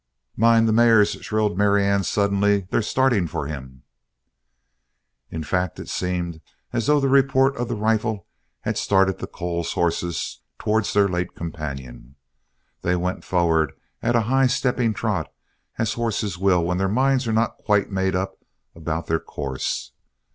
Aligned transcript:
"Mind 0.35 0.67
the 0.67 0.73
mares!" 0.73 1.11
shrilled 1.21 1.59
Marianne 1.59 2.01
suddenly. 2.03 2.61
"They're 2.71 2.81
starting 2.81 3.27
for 3.27 3.45
him!!" 3.45 3.83
In 5.29 5.43
fact, 5.43 5.79
it 5.79 5.89
seemed 5.89 6.41
as 6.73 6.87
though 6.87 6.99
the 6.99 7.07
report 7.07 7.55
of 7.55 7.67
the 7.67 7.75
rifle 7.75 8.25
had 8.61 8.79
started 8.79 9.19
the 9.19 9.27
Coles 9.27 9.73
horses 9.73 10.41
towards 10.57 10.91
their 10.93 11.07
late 11.07 11.35
companion 11.35 12.15
They 12.81 12.95
went 12.95 13.23
forward 13.23 13.73
at 14.01 14.15
a 14.15 14.21
high 14.21 14.47
stepping 14.47 14.95
trot 14.95 15.31
as 15.77 15.93
horses 15.93 16.35
will 16.35 16.63
when 16.63 16.79
their 16.79 16.89
minds 16.89 17.27
are 17.27 17.31
not 17.33 17.59
quite 17.59 17.91
made 17.91 18.15
up 18.15 18.43
about 18.73 19.05
their 19.05 19.19
course. 19.19 19.91